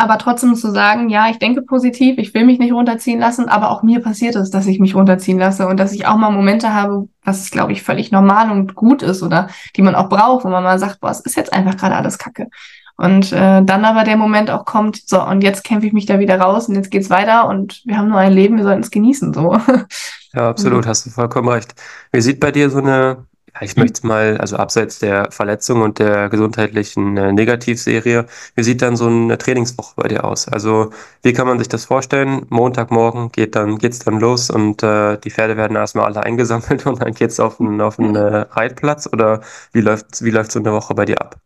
[0.00, 3.70] aber trotzdem zu sagen, ja, ich denke positiv, ich will mich nicht runterziehen lassen, aber
[3.70, 6.74] auch mir passiert es, dass ich mich runterziehen lasse und dass ich auch mal Momente
[6.74, 10.48] habe, was, glaube ich, völlig normal und gut ist oder die man auch braucht, wo
[10.48, 12.48] man mal sagt, boah, es ist jetzt einfach gerade alles Kacke.
[12.96, 16.18] Und äh, dann aber der Moment auch kommt, so, und jetzt kämpfe ich mich da
[16.18, 18.90] wieder raus und jetzt geht's weiter und wir haben nur ein Leben, wir sollten es
[18.90, 19.56] genießen, so.
[20.32, 21.74] Ja, absolut, hast du vollkommen recht.
[22.12, 23.26] Wie sieht bei dir so eine
[23.60, 28.96] ich möchte mal, also abseits der Verletzung und der gesundheitlichen äh, Negativserie, wie sieht dann
[28.96, 30.48] so eine Trainingswoche bei dir aus?
[30.48, 30.90] Also
[31.22, 32.46] wie kann man sich das vorstellen?
[32.48, 37.02] Montagmorgen geht dann geht's dann los und äh, die Pferde werden erstmal alle eingesammelt und
[37.02, 39.40] dann geht's auf einen auf einen äh, Reitplatz oder
[39.72, 41.40] wie läuft wie läuft so eine Woche bei dir ab?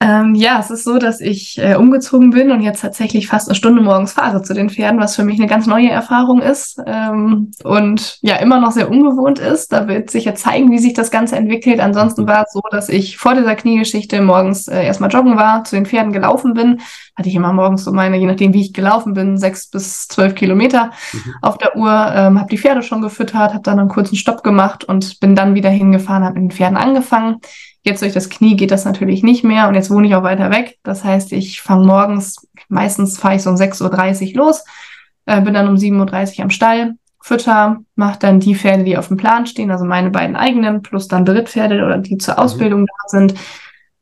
[0.00, 3.56] Ähm, ja, es ist so, dass ich äh, umgezogen bin und jetzt tatsächlich fast eine
[3.56, 7.50] Stunde morgens fahre zu den Pferden, was für mich eine ganz neue Erfahrung ist ähm,
[7.64, 9.72] und ja immer noch sehr ungewohnt ist.
[9.72, 11.80] Da wird sich ja zeigen, wie sich das Ganze entwickelt.
[11.80, 15.74] Ansonsten war es so, dass ich vor dieser Kniegeschichte morgens äh, erstmal joggen war, zu
[15.74, 16.80] den Pferden gelaufen bin.
[17.16, 20.36] Hatte ich immer morgens so meine, je nachdem wie ich gelaufen bin, sechs bis zwölf
[20.36, 21.34] Kilometer mhm.
[21.42, 24.84] auf der Uhr, ähm, habe die Pferde schon gefüttert, habe dann einen kurzen Stopp gemacht
[24.84, 27.38] und bin dann wieder hingefahren, habe mit den Pferden angefangen.
[27.82, 30.50] Jetzt durch das Knie geht das natürlich nicht mehr und jetzt wohne ich auch weiter
[30.50, 30.78] weg.
[30.82, 34.64] Das heißt, ich fange morgens, meistens fahre ich so um 6.30 Uhr los,
[35.26, 39.08] äh, bin dann um 7.30 Uhr am Stall, fütter, mache dann die Pferde, die auf
[39.08, 42.40] dem Plan stehen, also meine beiden eigenen, plus dann Drittpferde oder die zur mhm.
[42.40, 42.86] Ausbildung mhm.
[42.86, 43.34] da sind,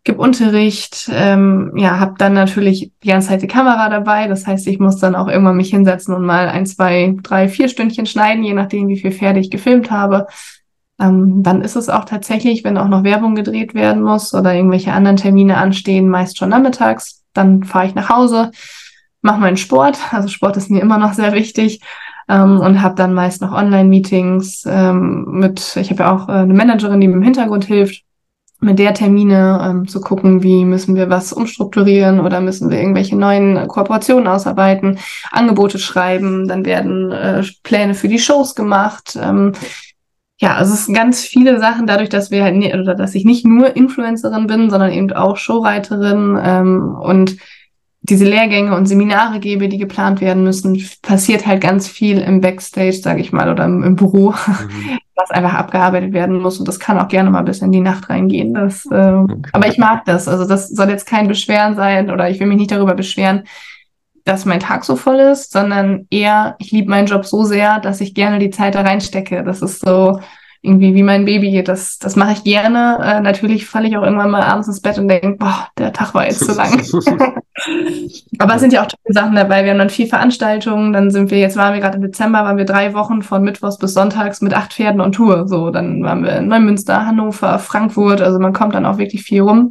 [0.07, 4.29] gebe Unterricht, ähm, ja, habe dann natürlich die ganze Zeit die Kamera dabei.
[4.29, 7.69] Das heißt, ich muss dann auch irgendwann mich hinsetzen und mal ein, zwei, drei, vier
[7.69, 10.29] Stündchen schneiden, je nachdem, wie viel Pferde ich gefilmt habe.
[10.99, 14.93] Ähm, dann ist es auch tatsächlich, wenn auch noch Werbung gedreht werden muss oder irgendwelche
[14.93, 17.25] anderen Termine anstehen, meist schon nachmittags.
[17.33, 18.51] Dann fahre ich nach Hause,
[19.21, 19.99] mache meinen Sport.
[20.13, 21.81] Also Sport ist mir immer noch sehr wichtig.
[22.29, 26.55] Ähm, und habe dann meist noch Online-Meetings ähm, mit, ich habe ja auch äh, eine
[26.55, 28.03] Managerin, die mir im Hintergrund hilft,
[28.61, 33.17] mit der Termine ähm, zu gucken, wie müssen wir was umstrukturieren oder müssen wir irgendwelche
[33.17, 34.99] neuen Kooperationen ausarbeiten,
[35.31, 39.17] Angebote schreiben, dann werden äh, Pläne für die Shows gemacht.
[39.21, 39.53] Ähm,
[40.39, 43.47] ja, also es sind ganz viele Sachen, dadurch, dass wir halt, oder dass ich nicht
[43.47, 47.37] nur Influencerin bin, sondern eben auch Showreiterin ähm, und
[48.03, 52.93] diese Lehrgänge und Seminare gebe, die geplant werden müssen, passiert halt ganz viel im Backstage,
[52.93, 54.99] sage ich mal, oder im, im Büro, mhm.
[55.17, 56.59] was einfach abgearbeitet werden muss.
[56.59, 58.55] Und das kann auch gerne mal bis in die Nacht reingehen.
[58.55, 59.51] Das, äh, okay.
[59.53, 60.29] Aber ich mag das.
[60.29, 63.45] Also das soll jetzt kein Beschweren sein oder ich will mich nicht darüber beschweren,
[64.27, 68.03] dass mein Tag so voll ist, sondern eher, ich liebe meinen Job so sehr, dass
[68.03, 69.43] ich gerne die Zeit da reinstecke.
[69.45, 70.19] Das ist so,
[70.67, 71.63] irgendwie wie mein Baby.
[71.63, 72.99] Das, das mache ich gerne.
[73.03, 76.13] Äh, natürlich falle ich auch irgendwann mal abends ins Bett und denke, boah, der Tag
[76.13, 76.83] war jetzt zu lang.
[78.39, 79.65] Aber es sind ja auch tolle Sachen dabei.
[79.65, 80.93] Wir haben dann vier Veranstaltungen.
[80.93, 83.79] Dann sind wir, jetzt waren wir gerade im Dezember, waren wir drei Wochen von Mittwochs
[83.79, 85.47] bis Sonntags mit acht Pferden on Tour.
[85.47, 88.21] So, dann waren wir in Neumünster, Hannover, Frankfurt.
[88.21, 89.71] Also man kommt dann auch wirklich viel rum.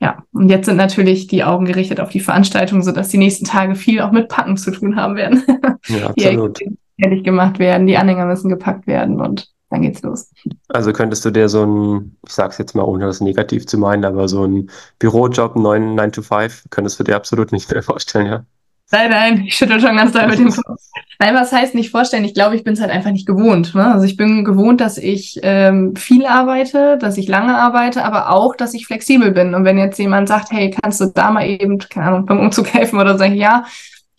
[0.00, 3.74] Ja, und jetzt sind natürlich die Augen gerichtet auf die Veranstaltung, sodass die nächsten Tage
[3.74, 5.42] viel auch mit Packen zu tun haben werden.
[5.88, 6.60] Ja, absolut.
[6.60, 10.30] die fertig gemacht werden, die Anhänger müssen gepackt werden und dann geht's los.
[10.68, 14.04] Also könntest du dir so ein, ich sag's jetzt mal, ohne das negativ zu meinen,
[14.04, 18.26] aber so ein Bürojob 9, 9 to 5, könntest du dir absolut nicht mehr vorstellen,
[18.26, 18.44] ja?
[18.92, 20.80] Nein, nein, ich schüttel schon ganz doll mit dem Kopf.
[21.20, 22.24] Nein, was heißt nicht vorstellen?
[22.24, 23.74] Ich glaube, ich bin es halt einfach nicht gewohnt.
[23.74, 23.92] Ne?
[23.92, 28.56] Also ich bin gewohnt, dass ich ähm, viel arbeite, dass ich lange arbeite, aber auch,
[28.56, 29.54] dass ich flexibel bin.
[29.54, 32.66] Und wenn jetzt jemand sagt, hey, kannst du da mal eben, keine Ahnung, beim Umzug
[32.74, 33.64] helfen oder sage ich, ja,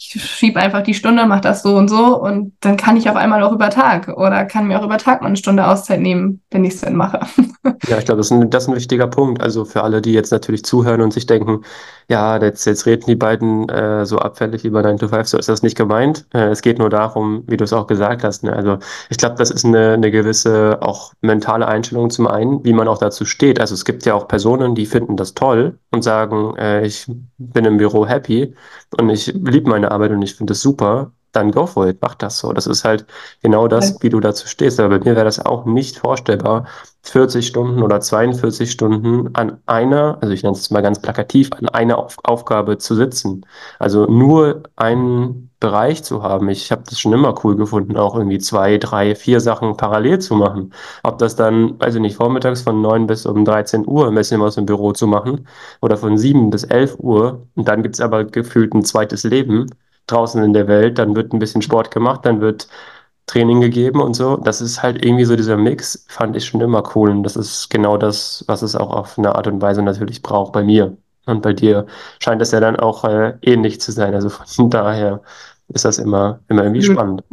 [0.02, 3.16] ich schiebe einfach die Stunde, mache das so und so und dann kann ich auf
[3.16, 6.42] einmal auch über Tag oder kann mir auch über Tag mal eine Stunde Auszeit nehmen,
[6.50, 7.20] wenn ich es denn mache.
[7.88, 9.42] Ja, ich glaube, das, das, ist ein wichtiger Punkt.
[9.42, 11.62] Also für alle, die jetzt natürlich zuhören und sich denken,
[12.08, 15.50] ja, jetzt, jetzt reden die beiden äh, so abfällig über 9 to 5, so ist
[15.50, 16.26] das nicht gemeint.
[16.34, 18.44] Äh, es geht nur darum, wie du es auch gesagt hast.
[18.44, 18.54] Ne?
[18.54, 18.78] Also
[19.10, 22.98] ich glaube, das ist eine, eine gewisse auch mentale Einstellung zum einen, wie man auch
[22.98, 23.60] dazu steht.
[23.60, 27.66] Also es gibt ja auch Personen, die finden das toll und sagen, äh, ich bin
[27.66, 28.54] im Büro happy
[29.00, 32.16] und ich liebe meine Arbeit und ich finde das super dann go for it, mach
[32.16, 32.54] das so.
[32.54, 33.06] Das ist halt
[33.42, 34.80] genau das, wie du dazu stehst.
[34.80, 36.66] Aber bei mir wäre das auch nicht vorstellbar,
[37.04, 41.70] 40 Stunden oder 42 Stunden an einer, also ich nenne es mal ganz plakativ, an
[41.70, 43.46] einer Auf Aufgabe zu sitzen.
[43.80, 46.50] Also nur einen Bereich zu haben.
[46.50, 50.36] Ich habe das schon immer cool gefunden, auch irgendwie zwei, drei, vier Sachen parallel zu
[50.36, 50.74] machen.
[51.04, 54.58] Ob das dann, also nicht, vormittags von 9 bis um 13 Uhr ein bisschen was
[54.58, 55.48] im Büro zu machen
[55.82, 59.68] oder von 7 bis 11 Uhr und dann gibt's aber gefühlt ein zweites Leben
[60.08, 62.68] draußen in der Welt, dann wird ein bisschen Sport gemacht, dann wird
[63.28, 64.38] Training gegeben und so.
[64.38, 67.12] Das ist halt irgendwie so dieser Mix, fand ich schon immer cool.
[67.12, 70.52] Und das ist genau das, was es auch auf eine Art und Weise natürlich braucht
[70.54, 70.98] bei mir.
[71.26, 71.86] Und bei dir
[72.20, 74.14] scheint es ja dann auch äh, ähnlich zu sein.
[74.14, 75.22] Also von daher
[75.70, 76.94] ist das immer, immer irgendwie mhm.
[76.94, 77.24] spannend.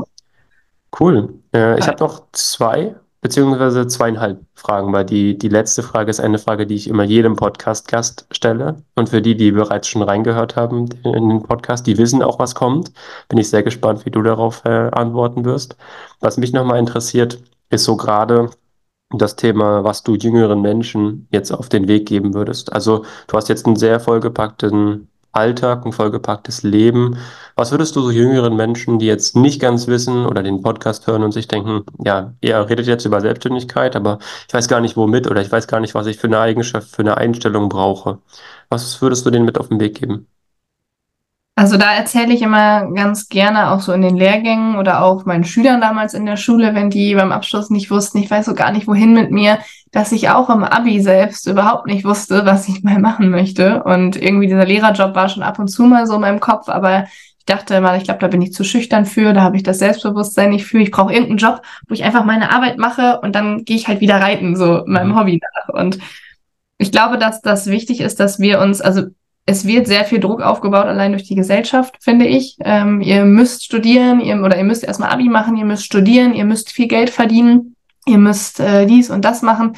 [0.99, 1.35] Cool.
[1.53, 2.95] Äh, ich habe noch zwei
[3.29, 7.37] beziehungsweise zweieinhalb Fragen, weil die, die letzte Frage ist eine Frage, die ich immer jedem
[7.37, 8.83] Podcast-Gast stelle.
[8.95, 12.55] Und für die, die bereits schon reingehört haben in den Podcast, die wissen auch, was
[12.55, 12.91] kommt.
[13.29, 15.77] Bin ich sehr gespannt, wie du darauf äh, antworten wirst.
[16.21, 17.39] Was mich nochmal interessiert,
[17.69, 18.49] ist so gerade,
[19.11, 22.73] das Thema, was du jüngeren Menschen jetzt auf den Weg geben würdest.
[22.73, 25.09] Also du hast jetzt einen sehr vollgepackten
[25.39, 27.19] Alltag, ein vollgepacktes Leben.
[27.57, 31.23] Was würdest du so jüngeren Menschen, die jetzt nicht ganz wissen oder den Podcast hören
[31.23, 35.27] und sich denken, ja, ihr redet jetzt über Selbstständigkeit, aber ich weiß gar nicht womit
[35.31, 38.19] oder ich weiß gar nicht, was ich für eine Eigenschaft, für eine Einstellung brauche.
[38.69, 40.29] Was würdest du denen mit auf den Weg geben?
[41.59, 45.43] Also da erzähle ich immer ganz gerne auch so in den Lehrgängen oder auch meinen
[45.43, 48.71] Schülern damals in der Schule, wenn die beim Abschluss nicht wussten, ich weiß so gar
[48.71, 49.59] nicht wohin mit mir,
[49.91, 53.83] dass ich auch im Abi selbst überhaupt nicht wusste, was ich mal machen möchte.
[53.83, 57.09] Und irgendwie dieser Lehrerjob war schon ab und zu mal so in meinem Kopf, aber
[57.41, 59.81] ich dachte mal, ich glaube, da bin ich zu schüchtern für, da habe ich das
[59.81, 60.79] Selbstbewusstsein nicht für.
[60.79, 64.01] Ich brauche irgendeinen Job, wo ich einfach meine Arbeit mache und dann gehe ich halt
[64.01, 65.19] wieder reiten, so meinem mhm.
[65.19, 65.75] Hobby nach.
[65.75, 65.99] Und
[66.77, 69.07] ich glaube, dass das wichtig ist, dass wir uns, also
[69.49, 72.59] es wird sehr viel Druck aufgebaut, allein durch die Gesellschaft, finde ich.
[72.61, 76.45] Ähm, ihr müsst studieren, ihr, oder ihr müsst erstmal Abi machen, ihr müsst studieren, ihr
[76.45, 79.73] müsst viel Geld verdienen, ihr müsst äh, dies und das machen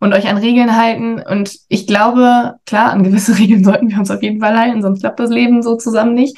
[0.00, 1.20] und euch an Regeln halten.
[1.20, 5.02] Und ich glaube, klar, an gewisse Regeln sollten wir uns auf jeden Fall halten, sonst
[5.02, 6.36] klappt das Leben so zusammen nicht.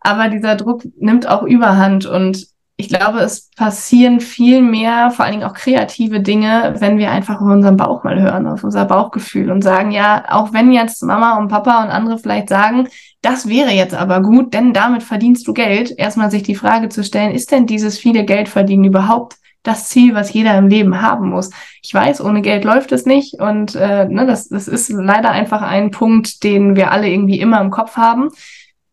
[0.00, 5.34] Aber dieser Druck nimmt auch Überhand und ich glaube, es passieren viel mehr, vor allen
[5.34, 9.52] Dingen auch kreative Dinge, wenn wir einfach auf unseren Bauch mal hören, auf unser Bauchgefühl
[9.52, 12.88] und sagen, ja, auch wenn jetzt Mama und Papa und andere vielleicht sagen,
[13.22, 17.04] das wäre jetzt aber gut, denn damit verdienst du Geld, erstmal sich die Frage zu
[17.04, 21.30] stellen, ist denn dieses viele Geld verdienen überhaupt das Ziel, was jeder im Leben haben
[21.30, 21.50] muss?
[21.80, 25.62] Ich weiß, ohne Geld läuft es nicht und äh, ne, das, das ist leider einfach
[25.62, 28.30] ein Punkt, den wir alle irgendwie immer im Kopf haben.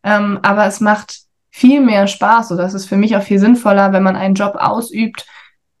[0.04, 1.21] ähm, aber es macht
[1.52, 4.56] viel mehr Spaß oder es ist für mich auch viel sinnvoller, wenn man einen Job
[4.56, 5.26] ausübt,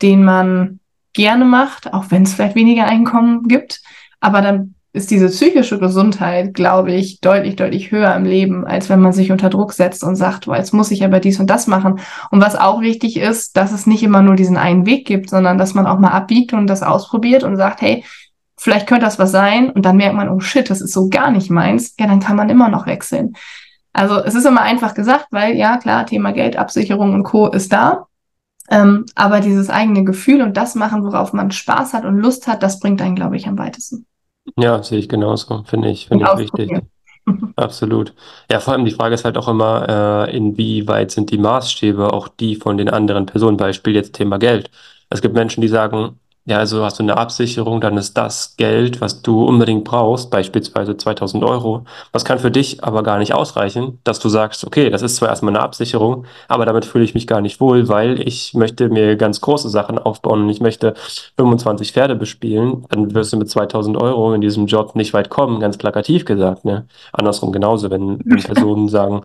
[0.02, 0.78] den man
[1.14, 3.80] gerne macht, auch wenn es vielleicht weniger Einkommen gibt,
[4.20, 9.00] aber dann ist diese psychische Gesundheit, glaube ich, deutlich, deutlich höher im Leben, als wenn
[9.00, 11.66] man sich unter Druck setzt und sagt, boah, jetzt muss ich aber dies und das
[11.66, 12.00] machen.
[12.30, 15.56] Und was auch wichtig ist, dass es nicht immer nur diesen einen Weg gibt, sondern
[15.56, 18.04] dass man auch mal abbiegt und das ausprobiert und sagt, hey,
[18.58, 19.70] vielleicht könnte das was sein.
[19.70, 21.94] Und dann merkt man, oh shit, das ist so gar nicht meins.
[21.98, 23.32] Ja, dann kann man immer noch wechseln.
[23.92, 27.48] Also es ist immer einfach gesagt, weil ja, klar, Thema Geldabsicherung und Co.
[27.48, 28.06] ist da.
[28.70, 32.62] Ähm, aber dieses eigene Gefühl und das machen, worauf man Spaß hat und Lust hat,
[32.62, 34.06] das bringt einen, glaube ich, am weitesten.
[34.56, 36.80] Ja, sehe ich genauso, finde ich, finde ich wichtig.
[37.56, 38.14] Absolut.
[38.50, 42.28] Ja, vor allem die Frage ist halt auch immer, äh, inwieweit sind die Maßstäbe auch
[42.28, 44.70] die von den anderen Personen, Beispiel jetzt Thema Geld.
[45.10, 49.00] Es gibt Menschen, die sagen, ja, also hast du eine Absicherung, dann ist das Geld,
[49.00, 51.84] was du unbedingt brauchst, beispielsweise 2000 Euro.
[52.12, 55.28] Das kann für dich aber gar nicht ausreichen, dass du sagst, okay, das ist zwar
[55.28, 59.14] erstmal eine Absicherung, aber damit fühle ich mich gar nicht wohl, weil ich möchte mir
[59.14, 60.94] ganz große Sachen aufbauen und ich möchte
[61.36, 62.86] 25 Pferde bespielen.
[62.90, 66.64] Dann wirst du mit 2000 Euro in diesem Job nicht weit kommen, ganz plakativ gesagt.
[66.64, 66.86] Ne?
[67.12, 69.22] Andersrum genauso, wenn, wenn Personen sagen,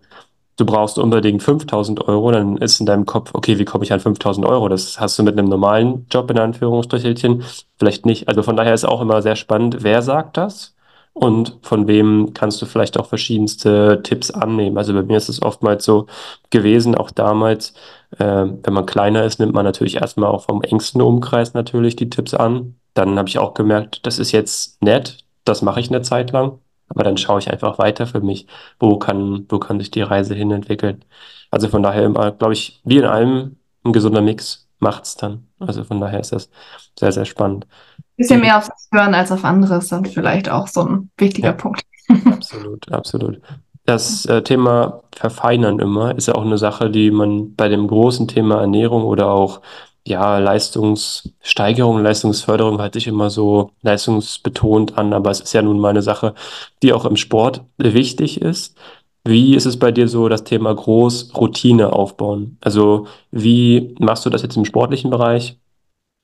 [0.58, 4.00] du brauchst unbedingt 5000 Euro, dann ist in deinem Kopf, okay, wie komme ich an
[4.00, 4.68] 5000 Euro?
[4.68, 7.44] Das hast du mit einem normalen Job in Anführungsstrichelchen
[7.80, 8.28] vielleicht nicht.
[8.28, 10.76] Also von daher ist auch immer sehr spannend, wer sagt das
[11.14, 14.78] und von wem kannst du vielleicht auch verschiedenste Tipps annehmen.
[14.78, 16.08] Also bei mir ist es oftmals so
[16.50, 17.74] gewesen, auch damals,
[18.18, 22.10] äh, wenn man kleiner ist, nimmt man natürlich erstmal auch vom engsten Umkreis natürlich die
[22.10, 22.76] Tipps an.
[22.94, 26.60] Dann habe ich auch gemerkt, das ist jetzt nett, das mache ich eine Zeit lang.
[26.90, 28.48] Aber dann schaue ich einfach weiter für mich,
[28.80, 31.04] wo kann, wo kann sich die Reise hin entwickeln.
[31.52, 35.48] Also von daher immer, glaube ich, wie in allem ein gesunder Mix macht's dann.
[35.60, 36.50] Also von daher ist das
[36.98, 37.68] sehr, sehr spannend.
[38.16, 41.54] Bisschen mehr auf das Hören als auf anderes, dann vielleicht auch so ein wichtiger ja,
[41.54, 41.84] Punkt.
[42.26, 43.42] absolut, absolut.
[43.86, 48.28] Das äh, Thema Verfeinern immer ist ja auch eine Sache, die man bei dem großen
[48.28, 49.62] Thema Ernährung oder auch
[50.08, 55.90] ja, Leistungssteigerung, Leistungsförderung hört sich immer so leistungsbetont an, aber es ist ja nun mal
[55.90, 56.34] eine Sache,
[56.82, 58.78] die auch im Sport wichtig ist.
[59.26, 62.58] Wie ist es bei dir so, das Thema groß Routine aufbauen?
[62.62, 65.60] Also wie machst du das jetzt im sportlichen Bereich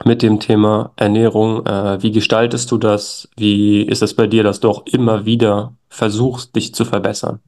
[0.06, 1.66] mit dem Thema Ernährung?
[1.66, 3.30] Äh, wie gestaltest du das?
[3.36, 7.42] Wie ist es bei dir, dass du auch immer wieder versuchst, dich zu verbessern?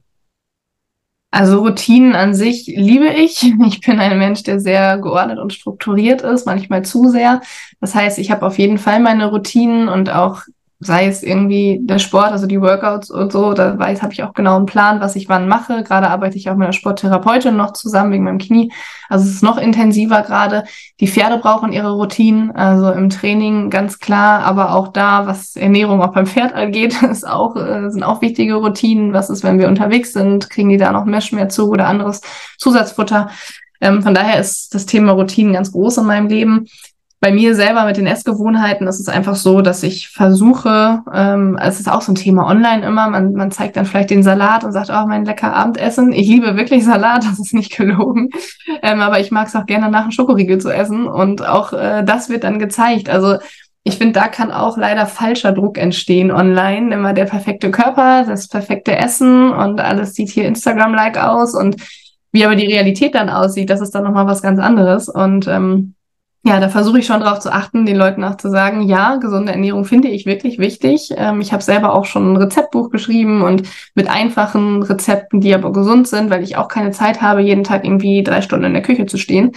[1.30, 3.42] Also Routinen an sich liebe ich.
[3.66, 7.40] Ich bin ein Mensch, der sehr geordnet und strukturiert ist, manchmal zu sehr.
[7.80, 10.42] Das heißt, ich habe auf jeden Fall meine Routinen und auch
[10.78, 14.34] sei es irgendwie der Sport, also die Workouts und so, da weiß, habe ich auch
[14.34, 15.82] genau einen Plan, was ich wann mache.
[15.82, 18.70] Gerade arbeite ich auch mit einer Sporttherapeutin noch zusammen wegen meinem Knie.
[19.08, 20.64] Also es ist noch intensiver gerade.
[21.00, 26.02] Die Pferde brauchen ihre Routinen, also im Training ganz klar, aber auch da, was Ernährung
[26.02, 29.14] auch beim Pferd angeht, ist auch, äh, sind auch wichtige Routinen.
[29.14, 30.50] Was ist, wenn wir unterwegs sind?
[30.50, 32.20] Kriegen die da noch Mesh mehr zu oder anderes
[32.58, 33.30] Zusatzfutter?
[33.80, 36.66] Ähm, von daher ist das Thema Routinen ganz groß in meinem Leben
[37.26, 41.80] bei mir selber mit den Essgewohnheiten ist es einfach so, dass ich versuche, ähm, es
[41.80, 44.70] ist auch so ein Thema online immer, man, man zeigt dann vielleicht den Salat und
[44.70, 46.12] sagt, oh, mein lecker Abendessen.
[46.12, 48.30] Ich liebe wirklich Salat, das ist nicht gelogen.
[48.80, 52.04] Ähm, aber ich mag es auch gerne nach einem Schokoriegel zu essen und auch äh,
[52.04, 53.10] das wird dann gezeigt.
[53.10, 53.38] Also
[53.82, 56.94] ich finde, da kann auch leider falscher Druck entstehen online.
[56.94, 61.74] Immer der perfekte Körper, das perfekte Essen und alles sieht hier Instagram-like aus und
[62.30, 65.08] wie aber die Realität dann aussieht, das ist dann nochmal was ganz anderes.
[65.08, 65.96] Und ähm,
[66.46, 69.50] ja, da versuche ich schon darauf zu achten, den Leuten auch zu sagen, ja, gesunde
[69.50, 71.10] Ernährung finde ich wirklich wichtig.
[71.16, 73.64] Ähm, ich habe selber auch schon ein Rezeptbuch geschrieben und
[73.96, 77.84] mit einfachen Rezepten, die aber gesund sind, weil ich auch keine Zeit habe, jeden Tag
[77.84, 79.52] irgendwie drei Stunden in der Küche zu stehen.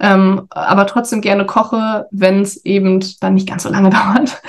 [0.00, 4.42] Ähm, aber trotzdem gerne koche, wenn es eben dann nicht ganz so lange dauert.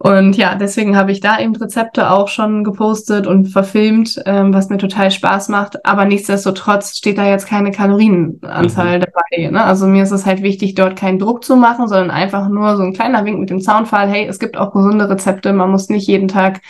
[0.00, 4.68] Und ja, deswegen habe ich da eben Rezepte auch schon gepostet und verfilmt, ähm, was
[4.68, 5.84] mir total Spaß macht.
[5.84, 9.02] Aber nichtsdestotrotz steht da jetzt keine Kalorienanzahl mhm.
[9.02, 9.50] dabei.
[9.50, 9.64] Ne?
[9.64, 12.84] Also mir ist es halt wichtig, dort keinen Druck zu machen, sondern einfach nur so
[12.84, 14.08] ein kleiner Wink mit dem Zaunfall.
[14.08, 15.52] Hey, es gibt auch gesunde Rezepte.
[15.52, 16.60] Man muss nicht jeden Tag,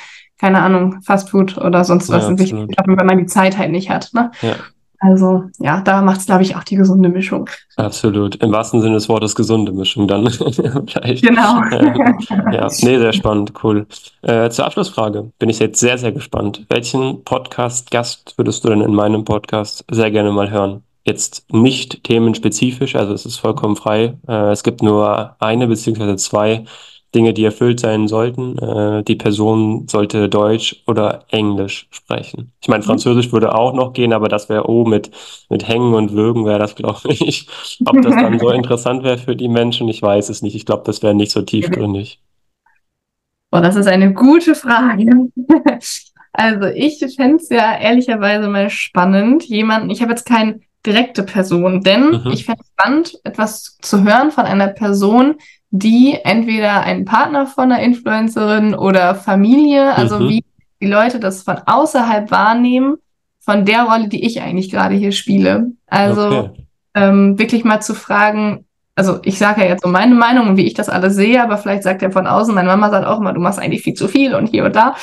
[0.40, 4.08] keine Ahnung, Fastfood oder sonst was ja, sich wenn man die Zeit halt nicht hat.
[4.14, 4.30] Ne?
[4.40, 4.54] Ja.
[5.00, 7.48] Also ja, da macht es, glaube ich, auch die gesunde Mischung.
[7.76, 8.36] Absolut.
[8.36, 10.28] Im wahrsten Sinne des Wortes gesunde Mischung dann.
[10.30, 11.24] Vielleicht.
[11.24, 11.62] Genau.
[12.50, 13.86] ja, nee, sehr spannend, cool.
[14.22, 16.66] Äh, zur Abschlussfrage bin ich jetzt sehr, sehr gespannt.
[16.68, 20.82] Welchen Podcast-Gast würdest du denn in meinem Podcast sehr gerne mal hören?
[21.04, 24.18] Jetzt nicht themenspezifisch, also es ist vollkommen frei.
[24.26, 26.64] Äh, es gibt nur eine beziehungsweise zwei
[27.14, 28.58] Dinge, die erfüllt sein sollten.
[28.58, 32.52] Äh, die Person sollte Deutsch oder Englisch sprechen.
[32.60, 32.86] Ich meine, mhm.
[32.86, 35.10] Französisch würde auch noch gehen, aber das wäre, oh, mit,
[35.48, 37.48] mit Hängen und Würgen wäre das, glaube ich.
[37.86, 40.54] Ob das dann so interessant wäre für die Menschen, ich weiß es nicht.
[40.54, 42.20] Ich glaube, das wäre nicht so tiefgründig.
[43.50, 45.30] Boah, das ist eine gute Frage.
[46.30, 51.80] Also ich fände es ja ehrlicherweise mal spannend, jemanden, ich habe jetzt keine direkte Person,
[51.82, 52.30] denn mhm.
[52.32, 55.36] ich fände es spannend, etwas zu hören von einer Person,
[55.70, 60.28] die entweder einen Partner von einer Influencerin oder Familie, also mhm.
[60.28, 60.44] wie
[60.80, 62.96] die Leute das von außerhalb wahrnehmen,
[63.40, 65.72] von der Rolle, die ich eigentlich gerade hier spiele.
[65.86, 66.66] Also okay.
[66.94, 70.66] ähm, wirklich mal zu fragen, also ich sage ja jetzt so meine Meinung und wie
[70.66, 73.32] ich das alles sehe, aber vielleicht sagt er von außen, meine Mama sagt auch immer,
[73.32, 74.96] du machst eigentlich viel zu viel und hier und da.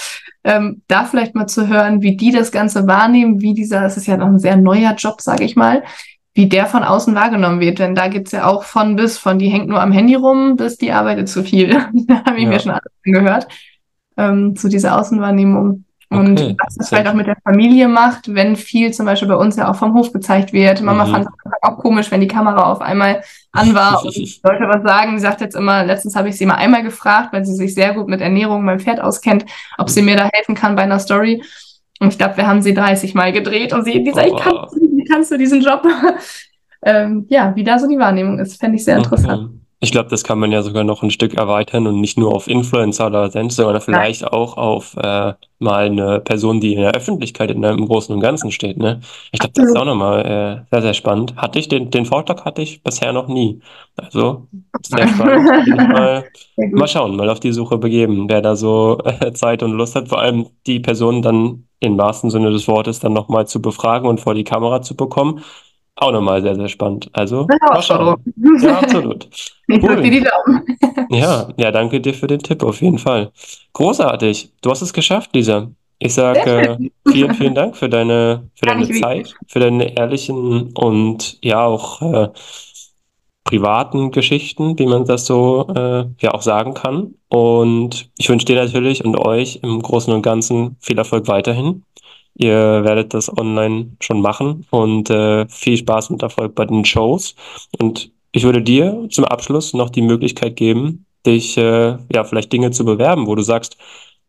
[0.44, 4.06] Ähm, da vielleicht mal zu hören, wie die das Ganze wahrnehmen, wie dieser, das ist
[4.06, 5.84] ja noch ein sehr neuer Job, sage ich mal,
[6.36, 7.80] wie der von außen wahrgenommen wird.
[7.80, 10.78] Denn da gibt's ja auch von bis, von die hängt nur am Handy rum, bis
[10.78, 11.70] die arbeitet zu viel.
[12.08, 12.50] da habe ich ja.
[12.50, 13.48] mir schon alles angehört,
[14.18, 15.86] ähm, zu dieser Außenwahrnehmung.
[16.10, 16.56] Und okay.
[16.64, 19.70] was das vielleicht auch mit der Familie macht, wenn viel zum Beispiel bei uns ja
[19.70, 20.82] auch vom Hof gezeigt wird.
[20.82, 21.12] Mama mhm.
[21.12, 25.18] fand es auch komisch, wenn die Kamera auf einmal an war und Leute was sagen.
[25.18, 27.94] Sie sagt jetzt immer, letztens habe ich sie mal einmal gefragt, weil sie sich sehr
[27.94, 29.46] gut mit Ernährung beim Pferd auskennt,
[29.78, 31.42] ob sie mir da helfen kann bei einer Story.
[32.00, 34.36] Und ich glaube, wir haben sie 30 Mal gedreht und sie, die sagt, oh.
[34.36, 35.86] ich kann, wie kannst du diesen Job?
[36.84, 39.50] ähm, ja, wie da so die Wahrnehmung ist, fände ich sehr interessant.
[39.50, 39.65] Okay.
[39.82, 42.48] Ich glaube, das kann man ja sogar noch ein Stück erweitern und nicht nur auf
[42.48, 44.32] Influencer oder sonst, sondern vielleicht ja.
[44.32, 48.52] auch auf äh, mal eine Person, die in der Öffentlichkeit in einem Großen und Ganzen
[48.52, 48.78] steht.
[48.78, 49.02] Ne?
[49.34, 51.36] Ich glaube, das ist auch nochmal äh, sehr, sehr spannend.
[51.36, 53.62] Hatte ich den, den Vortrag hatte ich bisher noch nie.
[53.98, 54.48] Also
[54.82, 55.68] sehr spannend.
[55.78, 56.26] mal,
[56.72, 60.08] mal schauen, mal auf die Suche begeben, wer da so äh, Zeit und Lust hat.
[60.08, 64.22] Vor allem die Person dann im wahrsten Sinne des Wortes dann nochmal zu befragen und
[64.22, 65.44] vor die Kamera zu bekommen
[65.98, 67.10] auch nochmal sehr, sehr spannend.
[67.14, 68.18] Also, mal schauen.
[68.62, 69.30] Ja, absolut.
[69.68, 70.02] Ich cool.
[70.02, 70.78] dir die Daumen.
[71.10, 73.32] ja, ja, danke dir für den Tipp, auf jeden Fall.
[73.74, 74.52] Großartig.
[74.62, 75.72] Du hast es geschafft, Lisa.
[76.00, 81.38] Ich sage äh, vielen, vielen Dank für deine, für deine Zeit, für deine ehrlichen und
[81.42, 82.30] ja auch äh,
[83.46, 87.16] privaten Geschichten, wie man das so äh, ja auch sagen kann.
[87.30, 91.84] Und ich wünsche dir natürlich und euch im Großen und Ganzen viel Erfolg weiterhin.
[92.34, 97.36] Ihr werdet das online schon machen und äh, viel Spaß und Erfolg bei den Shows.
[97.80, 102.72] Und ich würde dir zum Abschluss noch die Möglichkeit geben, dich äh, ja vielleicht Dinge
[102.72, 103.78] zu bewerben, wo du sagst,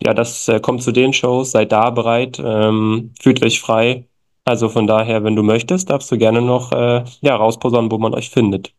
[0.02, 4.06] ja, das äh, kommt zu den Shows, seid da bereit, ähm, fühlt euch frei.
[4.44, 8.14] Also von daher, wenn du möchtest, darfst du gerne noch äh, ja, rausposaunen, wo man
[8.14, 8.75] euch findet.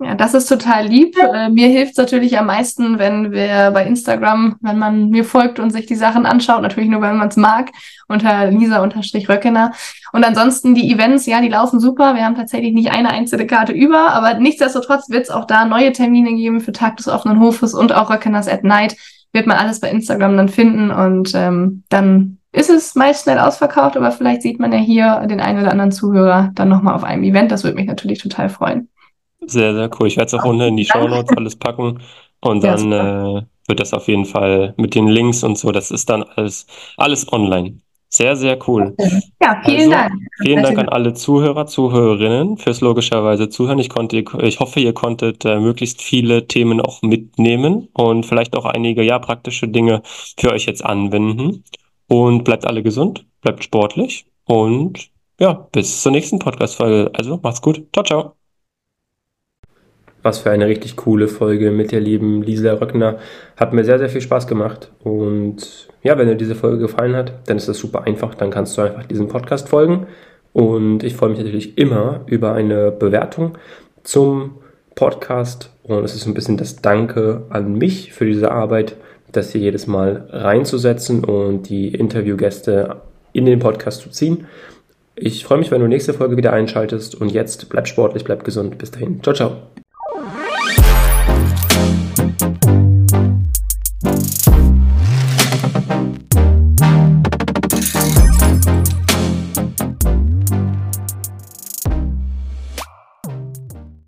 [0.00, 1.16] Ja, das ist total lieb.
[1.16, 5.60] Äh, mir hilft es natürlich am meisten, wenn wir bei Instagram, wenn man mir folgt
[5.60, 7.70] und sich die Sachen anschaut, natürlich nur, wenn man es mag,
[8.08, 9.72] unter Lisa-Röckener.
[10.12, 12.16] Und ansonsten die Events, ja, die laufen super.
[12.16, 15.92] Wir haben tatsächlich nicht eine einzelne Karte über, aber nichtsdestotrotz wird es auch da neue
[15.92, 18.96] Termine geben für Tag des offenen Hofes und auch Röckeners at Night.
[19.32, 23.96] Wird man alles bei Instagram dann finden und ähm, dann ist es meist schnell ausverkauft,
[23.96, 27.24] aber vielleicht sieht man ja hier den einen oder anderen Zuhörer dann nochmal auf einem
[27.24, 27.50] Event.
[27.50, 28.88] Das würde mich natürlich total freuen.
[29.46, 30.08] Sehr, sehr cool.
[30.08, 32.00] Ich werde es auch unten in die Show Notes alles packen
[32.40, 36.10] und dann äh, wird das auf jeden Fall mit den Links und so, das ist
[36.10, 37.78] dann alles, alles online.
[38.08, 38.94] Sehr, sehr cool.
[39.42, 40.12] Ja, vielen also, Dank.
[40.40, 43.80] Vielen Dank an alle Zuhörer, Zuhörerinnen fürs logischerweise Zuhören.
[43.80, 48.66] Ich konnte, ich hoffe, ihr konntet äh, möglichst viele Themen auch mitnehmen und vielleicht auch
[48.66, 50.02] einige ja praktische Dinge
[50.38, 51.64] für euch jetzt anwenden.
[52.06, 57.10] Und bleibt alle gesund, bleibt sportlich und ja, bis zur nächsten Podcast-Folge.
[57.14, 57.84] Also macht's gut.
[57.92, 58.43] Ciao, ciao.
[60.24, 63.18] Was für eine richtig coole Folge mit der lieben Lisa Röckner.
[63.58, 64.90] Hat mir sehr, sehr viel Spaß gemacht.
[65.02, 68.34] Und ja, wenn dir diese Folge gefallen hat, dann ist das super einfach.
[68.34, 70.06] Dann kannst du einfach diesem Podcast folgen.
[70.54, 73.58] Und ich freue mich natürlich immer über eine Bewertung
[74.02, 74.52] zum
[74.94, 75.70] Podcast.
[75.82, 78.96] Und es ist ein bisschen das Danke an mich für diese Arbeit,
[79.30, 83.02] das hier jedes Mal reinzusetzen und die Interviewgäste
[83.34, 84.46] in den Podcast zu ziehen.
[85.16, 87.14] Ich freue mich, wenn du nächste Folge wieder einschaltest.
[87.14, 88.78] Und jetzt bleib sportlich, bleib gesund.
[88.78, 89.22] Bis dahin.
[89.22, 89.83] Ciao, ciao.